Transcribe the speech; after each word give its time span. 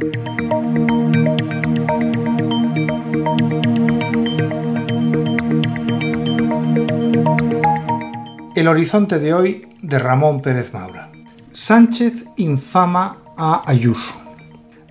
El 0.00 0.08
horizonte 8.66 9.18
de 9.18 9.34
hoy 9.34 9.68
de 9.82 9.98
Ramón 9.98 10.40
Pérez 10.40 10.72
Maura. 10.72 11.12
Sánchez 11.52 12.24
infama 12.36 13.18
a 13.36 13.62
Ayuso. 13.66 14.14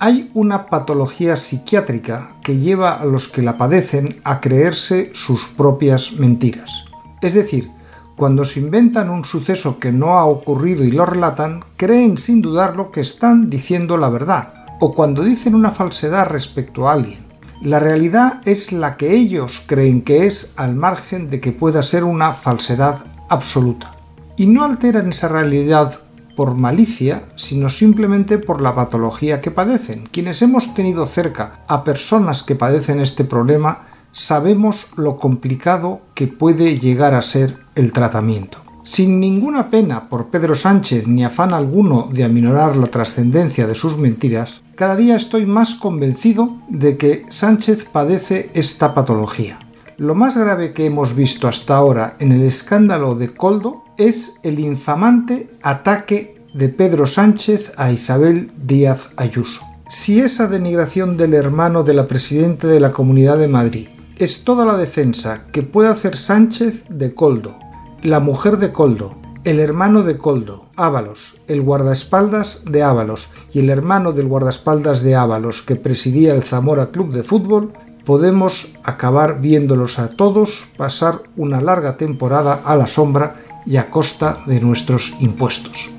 Hay 0.00 0.30
una 0.32 0.66
patología 0.66 1.36
psiquiátrica 1.36 2.36
que 2.42 2.56
lleva 2.56 2.94
a 2.94 3.04
los 3.04 3.28
que 3.28 3.42
la 3.42 3.58
padecen 3.58 4.22
a 4.24 4.40
creerse 4.40 5.10
sus 5.12 5.48
propias 5.48 6.12
mentiras. 6.12 6.84
Es 7.20 7.34
decir, 7.34 7.70
cuando 8.16 8.46
se 8.46 8.60
inventan 8.60 9.10
un 9.10 9.26
suceso 9.26 9.78
que 9.78 9.92
no 9.92 10.18
ha 10.18 10.24
ocurrido 10.24 10.82
y 10.84 10.92
lo 10.92 11.04
relatan, 11.04 11.62
creen 11.76 12.16
sin 12.16 12.40
dudarlo 12.40 12.90
que 12.90 13.00
están 13.00 13.50
diciendo 13.50 13.98
la 13.98 14.08
verdad, 14.08 14.53
o 14.80 14.94
cuando 14.94 15.22
dicen 15.22 15.54
una 15.54 15.70
falsedad 15.70 16.28
respecto 16.28 16.88
a 16.88 16.92
alguien. 16.92 17.24
La 17.62 17.78
realidad 17.78 18.42
es 18.44 18.72
la 18.72 18.96
que 18.96 19.14
ellos 19.14 19.62
creen 19.66 20.02
que 20.02 20.26
es 20.26 20.52
al 20.56 20.74
margen 20.74 21.30
de 21.30 21.40
que 21.40 21.52
pueda 21.52 21.82
ser 21.82 22.04
una 22.04 22.32
falsedad 22.32 22.98
absoluta. 23.28 23.94
Y 24.36 24.46
no 24.46 24.64
alteran 24.64 25.10
esa 25.10 25.28
realidad 25.28 25.98
por 26.36 26.54
malicia, 26.54 27.22
sino 27.36 27.68
simplemente 27.68 28.38
por 28.38 28.60
la 28.60 28.74
patología 28.74 29.40
que 29.40 29.50
padecen. 29.50 30.08
Quienes 30.10 30.42
hemos 30.42 30.74
tenido 30.74 31.06
cerca 31.06 31.60
a 31.68 31.84
personas 31.84 32.42
que 32.42 32.56
padecen 32.56 33.00
este 33.00 33.24
problema, 33.24 33.86
sabemos 34.12 34.88
lo 34.96 35.16
complicado 35.16 36.00
que 36.14 36.26
puede 36.26 36.78
llegar 36.78 37.14
a 37.14 37.22
ser 37.22 37.58
el 37.76 37.92
tratamiento. 37.92 38.63
Sin 38.84 39.18
ninguna 39.18 39.70
pena 39.70 40.10
por 40.10 40.26
Pedro 40.26 40.54
Sánchez 40.54 41.06
ni 41.06 41.24
afán 41.24 41.54
alguno 41.54 42.10
de 42.12 42.22
aminorar 42.22 42.76
la 42.76 42.86
trascendencia 42.86 43.66
de 43.66 43.74
sus 43.74 43.96
mentiras, 43.96 44.60
cada 44.74 44.94
día 44.94 45.16
estoy 45.16 45.46
más 45.46 45.74
convencido 45.74 46.58
de 46.68 46.98
que 46.98 47.24
Sánchez 47.30 47.86
padece 47.90 48.50
esta 48.52 48.92
patología. 48.92 49.58
Lo 49.96 50.14
más 50.14 50.36
grave 50.36 50.74
que 50.74 50.84
hemos 50.84 51.16
visto 51.16 51.48
hasta 51.48 51.76
ahora 51.76 52.16
en 52.18 52.32
el 52.32 52.42
escándalo 52.42 53.14
de 53.14 53.32
Coldo 53.32 53.84
es 53.96 54.34
el 54.42 54.60
infamante 54.60 55.48
ataque 55.62 56.42
de 56.52 56.68
Pedro 56.68 57.06
Sánchez 57.06 57.72
a 57.78 57.90
Isabel 57.90 58.50
Díaz 58.66 59.08
Ayuso. 59.16 59.62
Si 59.88 60.20
esa 60.20 60.46
denigración 60.46 61.16
del 61.16 61.32
hermano 61.32 61.84
de 61.84 61.94
la 61.94 62.06
presidenta 62.06 62.68
de 62.68 62.80
la 62.80 62.92
Comunidad 62.92 63.38
de 63.38 63.48
Madrid 63.48 63.88
es 64.18 64.44
toda 64.44 64.66
la 64.66 64.76
defensa 64.76 65.46
que 65.52 65.62
puede 65.62 65.88
hacer 65.88 66.18
Sánchez 66.18 66.84
de 66.90 67.14
Coldo, 67.14 67.63
la 68.04 68.20
mujer 68.20 68.58
de 68.58 68.70
Coldo, 68.70 69.14
el 69.44 69.58
hermano 69.58 70.02
de 70.02 70.18
Coldo, 70.18 70.66
Ábalos, 70.76 71.36
el 71.48 71.62
guardaespaldas 71.62 72.62
de 72.66 72.82
Ábalos 72.82 73.30
y 73.54 73.60
el 73.60 73.70
hermano 73.70 74.12
del 74.12 74.28
guardaespaldas 74.28 75.02
de 75.02 75.14
Ábalos 75.14 75.62
que 75.62 75.74
presidía 75.74 76.34
el 76.34 76.42
Zamora 76.42 76.90
Club 76.90 77.14
de 77.14 77.22
Fútbol, 77.22 77.72
podemos 78.04 78.74
acabar 78.84 79.40
viéndolos 79.40 79.98
a 79.98 80.10
todos 80.10 80.66
pasar 80.76 81.22
una 81.38 81.62
larga 81.62 81.96
temporada 81.96 82.60
a 82.66 82.76
la 82.76 82.86
sombra 82.86 83.36
y 83.64 83.78
a 83.78 83.88
costa 83.88 84.40
de 84.44 84.60
nuestros 84.60 85.16
impuestos. 85.20 85.90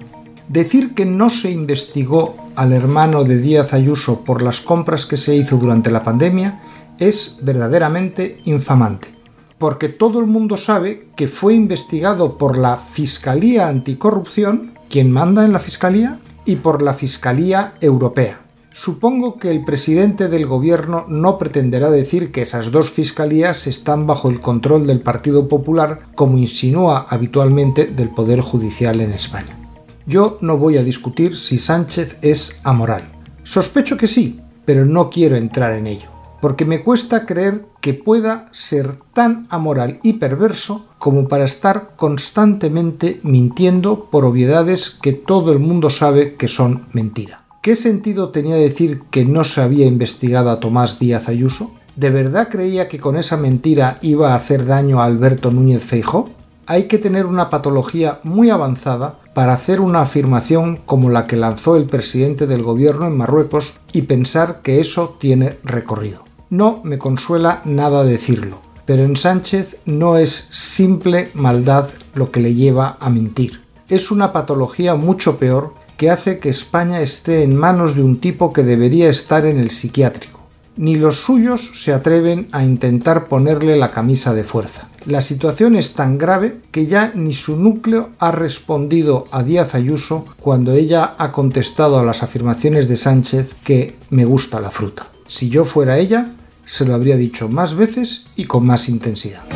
Decir 0.47 0.93
que 0.93 1.07
no 1.07 1.31
se 1.31 1.49
investigó 1.49 2.37
al 2.55 2.71
hermano 2.71 3.23
de 3.23 3.39
Díaz 3.39 3.73
Ayuso 3.73 4.23
por 4.23 4.43
las 4.43 4.61
compras 4.61 5.07
que 5.07 5.17
se 5.17 5.35
hizo 5.35 5.57
durante 5.57 5.89
la 5.89 6.03
pandemia 6.03 6.61
es 6.99 7.39
verdaderamente 7.41 8.37
infamante, 8.45 9.14
porque 9.57 9.89
todo 9.89 10.19
el 10.19 10.25
mundo 10.25 10.57
sabe 10.57 11.07
que 11.15 11.27
fue 11.27 11.53
investigado 11.53 12.37
por 12.37 12.57
la 12.57 12.77
Fiscalía 12.77 13.67
Anticorrupción, 13.67 14.73
quien 14.89 15.11
manda 15.11 15.45
en 15.45 15.53
la 15.53 15.59
Fiscalía, 15.59 16.19
y 16.45 16.57
por 16.57 16.81
la 16.81 16.93
Fiscalía 16.93 17.73
Europea. 17.81 18.41
Supongo 18.71 19.37
que 19.39 19.49
el 19.51 19.63
presidente 19.63 20.27
del 20.27 20.45
gobierno 20.45 21.05
no 21.07 21.37
pretenderá 21.37 21.89
decir 21.89 22.33
que 22.33 22.41
esas 22.41 22.71
dos 22.71 22.91
fiscalías 22.91 23.67
están 23.67 24.05
bajo 24.05 24.29
el 24.29 24.41
control 24.41 24.85
del 24.85 24.99
Partido 24.99 25.47
Popular, 25.47 26.01
como 26.13 26.37
insinúa 26.37 27.05
habitualmente 27.09 27.85
del 27.85 28.09
Poder 28.09 28.41
Judicial 28.41 28.99
en 28.99 29.13
España. 29.13 29.57
Yo 30.05 30.37
no 30.41 30.57
voy 30.57 30.77
a 30.77 30.83
discutir 30.83 31.37
si 31.37 31.57
Sánchez 31.57 32.17
es 32.21 32.59
amoral. 32.65 33.03
Sospecho 33.43 33.95
que 33.95 34.07
sí, 34.07 34.41
pero 34.65 34.85
no 34.85 35.09
quiero 35.09 35.37
entrar 35.37 35.71
en 35.71 35.87
ello, 35.87 36.09
porque 36.45 36.63
me 36.63 36.83
cuesta 36.83 37.25
creer 37.25 37.65
que 37.81 37.95
pueda 37.95 38.49
ser 38.51 38.99
tan 39.13 39.47
amoral 39.49 39.99
y 40.03 40.13
perverso 40.13 40.85
como 40.99 41.27
para 41.27 41.43
estar 41.43 41.93
constantemente 41.95 43.19
mintiendo 43.23 44.11
por 44.11 44.25
obviedades 44.25 44.91
que 44.91 45.11
todo 45.11 45.51
el 45.51 45.57
mundo 45.57 45.89
sabe 45.89 46.35
que 46.35 46.47
son 46.47 46.85
mentira. 46.93 47.45
¿Qué 47.63 47.75
sentido 47.75 48.29
tenía 48.29 48.57
decir 48.57 49.01
que 49.09 49.25
no 49.25 49.43
se 49.43 49.59
había 49.59 49.87
investigado 49.87 50.51
a 50.51 50.59
Tomás 50.59 50.99
Díaz 50.99 51.29
Ayuso? 51.29 51.71
¿De 51.95 52.11
verdad 52.11 52.49
creía 52.51 52.87
que 52.89 52.99
con 52.99 53.17
esa 53.17 53.37
mentira 53.37 53.97
iba 54.03 54.33
a 54.33 54.35
hacer 54.35 54.67
daño 54.67 55.01
a 55.01 55.05
Alberto 55.05 55.49
Núñez 55.49 55.81
Feijó? 55.81 56.29
Hay 56.67 56.83
que 56.83 56.99
tener 56.99 57.25
una 57.25 57.49
patología 57.49 58.19
muy 58.21 58.51
avanzada 58.51 59.15
para 59.33 59.53
hacer 59.53 59.81
una 59.81 60.01
afirmación 60.01 60.77
como 60.85 61.09
la 61.09 61.25
que 61.25 61.37
lanzó 61.37 61.75
el 61.75 61.85
presidente 61.85 62.45
del 62.45 62.61
gobierno 62.61 63.07
en 63.07 63.17
Marruecos 63.17 63.79
y 63.93 64.03
pensar 64.03 64.61
que 64.61 64.79
eso 64.79 65.17
tiene 65.19 65.57
recorrido. 65.63 66.24
No 66.49 66.81
me 66.83 66.97
consuela 66.97 67.61
nada 67.65 68.03
decirlo, 68.03 68.59
pero 68.85 69.03
en 69.03 69.17
Sánchez 69.17 69.77
no 69.85 70.17
es 70.17 70.47
simple 70.51 71.29
maldad 71.33 71.89
lo 72.13 72.29
que 72.29 72.39
le 72.39 72.53
lleva 72.53 72.97
a 72.99 73.09
mentir. 73.09 73.61
Es 73.89 74.11
una 74.11 74.31
patología 74.31 74.95
mucho 74.95 75.37
peor 75.37 75.73
que 75.97 76.09
hace 76.09 76.37
que 76.37 76.49
España 76.49 77.01
esté 77.01 77.43
en 77.43 77.55
manos 77.55 77.95
de 77.95 78.03
un 78.03 78.17
tipo 78.19 78.53
que 78.53 78.63
debería 78.63 79.09
estar 79.09 79.45
en 79.45 79.57
el 79.57 79.71
psiquiátrico. 79.71 80.41
Ni 80.77 80.95
los 80.95 81.21
suyos 81.21 81.71
se 81.73 81.93
atreven 81.93 82.47
a 82.51 82.63
intentar 82.63 83.25
ponerle 83.25 83.77
la 83.77 83.91
camisa 83.91 84.33
de 84.33 84.43
fuerza. 84.43 84.89
La 85.05 85.21
situación 85.21 85.75
es 85.75 85.93
tan 85.93 86.17
grave 86.17 86.57
que 86.71 86.85
ya 86.85 87.11
ni 87.15 87.33
su 87.33 87.57
núcleo 87.57 88.09
ha 88.19 88.31
respondido 88.31 89.25
a 89.31 89.43
Díaz 89.43 89.73
Ayuso 89.73 90.25
cuando 90.41 90.73
ella 90.73 91.13
ha 91.17 91.31
contestado 91.31 91.97
a 91.97 92.03
las 92.03 92.23
afirmaciones 92.23 92.89
de 92.89 92.97
Sánchez 92.97 93.55
que 93.63 93.95
me 94.09 94.25
gusta 94.25 94.59
la 94.59 94.71
fruta. 94.71 95.07
Si 95.27 95.49
yo 95.49 95.65
fuera 95.65 95.97
ella, 95.97 96.27
se 96.65 96.85
lo 96.85 96.93
habría 96.93 97.17
dicho 97.17 97.49
más 97.49 97.75
veces 97.75 98.25
y 98.35 98.45
con 98.45 98.65
más 98.65 98.89
intensidad. 98.89 99.54